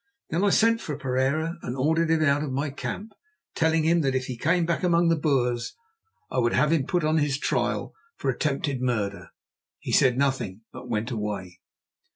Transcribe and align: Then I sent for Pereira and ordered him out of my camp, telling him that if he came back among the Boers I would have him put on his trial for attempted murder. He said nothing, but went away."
Then 0.31 0.43
I 0.43 0.49
sent 0.49 0.81
for 0.81 0.97
Pereira 0.97 1.59
and 1.61 1.77
ordered 1.77 2.09
him 2.09 2.23
out 2.23 2.41
of 2.41 2.51
my 2.51 2.71
camp, 2.71 3.13
telling 3.53 3.83
him 3.83 4.01
that 4.01 4.15
if 4.15 4.25
he 4.25 4.35
came 4.35 4.65
back 4.65 4.81
among 4.81 5.09
the 5.09 5.15
Boers 5.15 5.75
I 6.31 6.39
would 6.39 6.53
have 6.53 6.71
him 6.73 6.87
put 6.87 7.03
on 7.03 7.19
his 7.19 7.37
trial 7.37 7.93
for 8.15 8.31
attempted 8.31 8.81
murder. 8.81 9.29
He 9.77 9.91
said 9.91 10.17
nothing, 10.17 10.61
but 10.73 10.89
went 10.89 11.11
away." 11.11 11.59